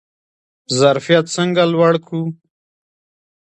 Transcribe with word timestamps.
ظرفیت 0.79 1.25
څنګه 1.35 1.63
لوړ 1.73 1.93
کړو؟ 2.05 2.23